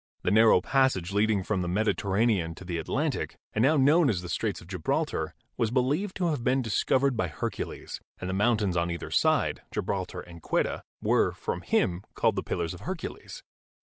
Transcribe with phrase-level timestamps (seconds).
[0.23, 4.29] The narrow passage leading from the Mediterranean to the Atlantic, and now known as the
[4.29, 8.89] Straits of Gibraltar, was believed to have been discovered by Hercules, and the mountains on
[8.89, 13.43] either side— Gibraltar and Ceuta— were, from him, called the Pillars of Hercules.